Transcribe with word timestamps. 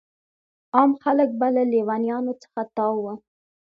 عام 0.75 0.91
خلک 1.03 1.29
به 1.39 1.47
له 1.55 1.63
لیونیانو 1.71 2.33
څخه 2.43 2.61
تاو 2.75 2.95
وو. 3.03 3.13